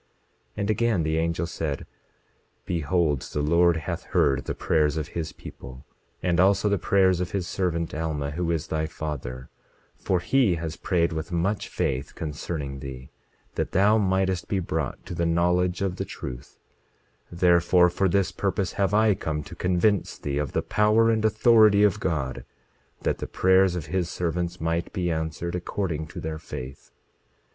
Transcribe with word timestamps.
27:14 0.01 0.07
And 0.57 0.69
again, 0.71 1.03
the 1.03 1.17
angel 1.19 1.45
said: 1.45 1.85
Behold, 2.65 3.21
the 3.21 3.41
Lord 3.43 3.77
hath 3.77 4.05
heard 4.05 4.45
the 4.45 4.55
prayers 4.55 4.97
of 4.97 5.09
his 5.09 5.31
people, 5.31 5.85
and 6.23 6.39
also 6.39 6.67
the 6.67 6.79
prayers 6.79 7.19
of 7.19 7.33
his 7.33 7.45
servant, 7.45 7.93
Alma, 7.93 8.31
who 8.31 8.49
is 8.49 8.65
thy 8.65 8.87
father; 8.87 9.51
for 9.99 10.19
he 10.19 10.55
has 10.55 10.75
prayed 10.75 11.13
with 11.13 11.31
much 11.31 11.67
faith 11.69 12.15
concerning 12.15 12.79
thee 12.79 13.11
that 13.53 13.73
thou 13.73 13.99
mightest 13.99 14.47
be 14.47 14.57
brought 14.59 15.05
to 15.05 15.13
the 15.13 15.27
knowledge 15.27 15.83
of 15.83 15.97
the 15.97 16.05
truth; 16.05 16.57
therefore, 17.31 17.87
for 17.87 18.09
this 18.09 18.31
purpose 18.31 18.71
have 18.71 18.95
I 18.95 19.13
come 19.13 19.43
to 19.43 19.53
convince 19.55 20.17
thee 20.17 20.39
of 20.39 20.53
the 20.53 20.63
power 20.63 21.11
and 21.11 21.23
authority 21.23 21.83
of 21.83 21.99
God, 21.99 22.43
that 23.03 23.19
the 23.19 23.27
prayers 23.27 23.75
of 23.75 23.85
his 23.85 24.09
servants 24.09 24.59
might 24.59 24.91
be 24.93 25.11
answered 25.11 25.53
according 25.53 26.07
to 26.07 26.19
their 26.19 26.39
faith. 26.39 26.89